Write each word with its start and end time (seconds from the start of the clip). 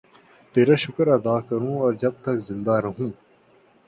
تیرا 0.55 0.75
شکر 0.83 1.07
ادا 1.17 1.35
کروں 1.47 1.75
اور 1.81 1.91
جب 2.01 2.13
تک 2.23 2.37
زندہ 2.47 2.75
رہوں 2.83 3.09